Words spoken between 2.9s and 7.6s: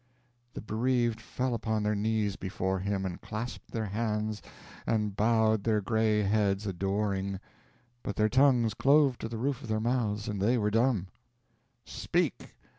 and clasped their hands and bowed their gray heads, adoring.